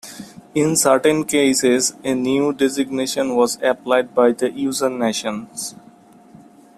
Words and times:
In 0.55 0.75
certain 0.77 1.23
cases 1.25 1.93
a 2.03 2.15
new 2.15 2.53
designation 2.53 3.35
was 3.35 3.59
applied 3.61 4.15
by 4.15 4.31
the 4.31 4.49
user 4.49 4.89
nation. 4.89 5.47